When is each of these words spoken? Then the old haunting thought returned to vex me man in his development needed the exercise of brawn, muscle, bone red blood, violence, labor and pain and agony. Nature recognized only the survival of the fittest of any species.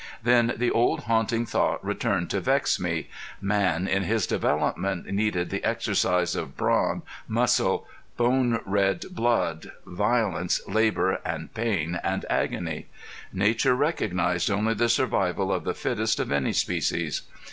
Then 0.23 0.55
the 0.57 0.71
old 0.71 1.01
haunting 1.01 1.45
thought 1.45 1.85
returned 1.85 2.31
to 2.31 2.39
vex 2.41 2.79
me 2.79 3.07
man 3.39 3.87
in 3.87 4.01
his 4.01 4.25
development 4.25 5.05
needed 5.05 5.51
the 5.51 5.63
exercise 5.63 6.35
of 6.35 6.57
brawn, 6.57 7.03
muscle, 7.27 7.87
bone 8.17 8.61
red 8.65 9.05
blood, 9.11 9.69
violence, 9.85 10.59
labor 10.67 11.19
and 11.23 11.53
pain 11.53 11.99
and 12.03 12.25
agony. 12.31 12.87
Nature 13.31 13.75
recognized 13.75 14.49
only 14.49 14.73
the 14.73 14.89
survival 14.89 15.53
of 15.53 15.65
the 15.65 15.75
fittest 15.75 16.19
of 16.19 16.31
any 16.31 16.51
species. 16.53 17.21